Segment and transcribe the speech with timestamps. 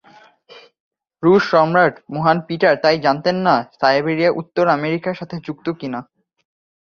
[1.23, 5.99] রুশ সম্রাট মহান পিটার তাই জানতেন না সাইবেরিয়া উত্তর আমেরিকার সাথে যুক্ত কি না।